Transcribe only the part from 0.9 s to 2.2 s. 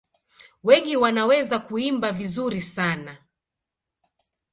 wanaweza kuimba